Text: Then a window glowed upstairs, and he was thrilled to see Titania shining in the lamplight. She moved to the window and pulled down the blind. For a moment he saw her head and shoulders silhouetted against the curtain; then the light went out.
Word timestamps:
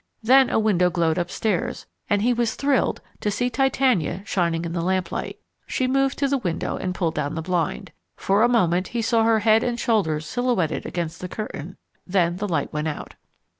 Then 0.23 0.49
a 0.49 0.57
window 0.57 0.89
glowed 0.89 1.19
upstairs, 1.19 1.85
and 2.09 2.23
he 2.23 2.33
was 2.33 2.55
thrilled 2.55 3.01
to 3.19 3.29
see 3.29 3.51
Titania 3.51 4.23
shining 4.25 4.65
in 4.65 4.73
the 4.73 4.81
lamplight. 4.81 5.37
She 5.67 5.87
moved 5.87 6.17
to 6.17 6.27
the 6.27 6.39
window 6.39 6.75
and 6.75 6.95
pulled 6.95 7.13
down 7.13 7.35
the 7.35 7.43
blind. 7.43 7.91
For 8.15 8.41
a 8.41 8.49
moment 8.49 8.87
he 8.97 9.03
saw 9.03 9.23
her 9.25 9.41
head 9.41 9.61
and 9.63 9.79
shoulders 9.79 10.25
silhouetted 10.25 10.87
against 10.87 11.21
the 11.21 11.29
curtain; 11.29 11.77
then 12.07 12.37
the 12.37 12.47
light 12.47 12.73
went 12.73 12.87
out. 12.87 13.13